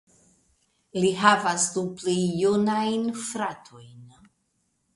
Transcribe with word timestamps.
Li 1.03 1.11
havas 1.23 1.67
du 1.75 1.83
pli 2.01 2.15
junajn 2.45 3.07
fratojn. 3.29 4.05